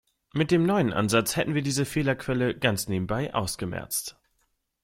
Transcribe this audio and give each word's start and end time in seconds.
Mit 0.33 0.49
dem 0.49 0.65
neuen 0.65 0.93
Ansatz 0.93 1.35
hätten 1.35 1.53
wir 1.53 1.61
diese 1.61 1.85
Fehlerquelle 1.85 2.57
ganz 2.57 2.87
nebenbei 2.87 3.35
ausgemerzt. 3.35 4.19